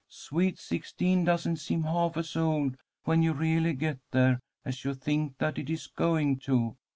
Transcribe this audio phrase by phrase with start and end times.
[0.09, 5.37] Sweet sixteen doesn't seem half as old when you really get there as you think
[5.37, 6.75] that it is going to.